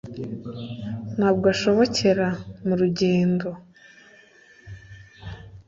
Nta 1.15 1.29
bwo 1.35 1.45
ashobokera 1.53 2.27
mu 2.65 2.73
rugendo! 2.81 3.47